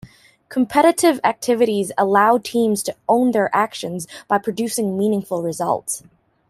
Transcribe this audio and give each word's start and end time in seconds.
Competitive 0.49 1.19
activities 1.23 1.91
allow 1.95 2.39
teams 2.39 2.81
to 2.81 2.95
own 3.07 3.29
their 3.29 3.55
actions 3.55 4.07
by 4.27 4.39
producing 4.39 4.97
meaningful 4.97 5.43
results. 5.43 6.01